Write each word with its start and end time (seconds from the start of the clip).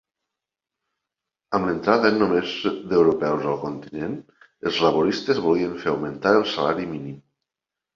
Amb 1.57 1.69
l'entrada 1.71 2.11
només 2.15 2.55
d'europeus 2.95 3.47
al 3.53 3.61
continent, 3.69 4.19
els 4.69 4.83
laboristes 4.89 5.47
volien 5.49 5.81
fer 5.87 5.97
augmentar 5.97 6.39
el 6.45 6.53
salari 6.59 6.95
mínim. 7.01 7.27